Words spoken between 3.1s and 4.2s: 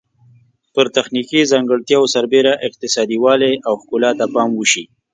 والی او ښکلا